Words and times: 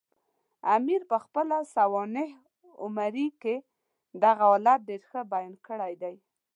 امیر 0.75 1.01
پخپله 1.11 1.57
سوانح 1.75 2.29
عمري 2.83 3.27
کې 3.41 3.55
دغه 4.23 4.43
حالت 4.51 4.79
ډېر 4.89 5.01
ښه 5.09 5.21
بیان 5.33 5.53
کړی 5.67 5.93
دی. 6.01 6.15